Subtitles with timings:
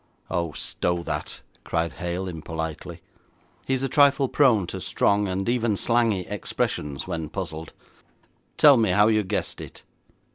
[0.31, 3.01] 'Oh, stow that!' cried Hale impolitely.
[3.67, 7.71] He is a trifle prone to strong and even slangy expressions when puzzled.
[8.57, 9.83] 'Tell me how you guessed it.'